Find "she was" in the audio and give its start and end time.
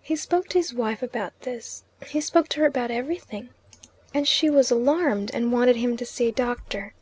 4.28-4.70